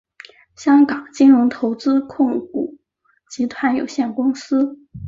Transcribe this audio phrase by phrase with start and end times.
[0.55, 2.79] 香港金融投资控股
[3.29, 4.79] 集团有限公司。